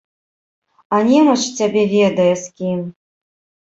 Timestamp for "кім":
2.61-2.79